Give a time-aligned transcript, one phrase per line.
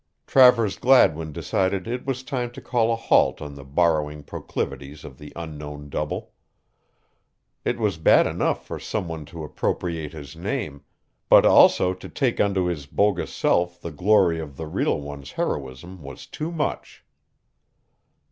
[0.25, 5.19] Travers Gladwin decided it was time to call a halt on the borrowing proclivities of
[5.19, 6.31] the unknown double.
[7.63, 10.81] It was bad enough for some one to appropriate his name,
[11.29, 16.01] but also to take unto his bogus self the glory of the real one's heroism
[16.01, 17.05] was too much.